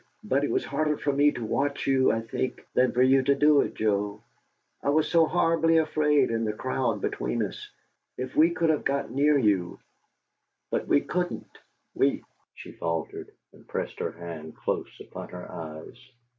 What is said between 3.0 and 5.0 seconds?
you to do it, Joe. I